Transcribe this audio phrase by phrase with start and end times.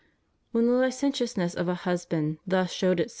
[0.51, 3.09] 'When the licentiousness of a husband thus showed itseK,» Matt.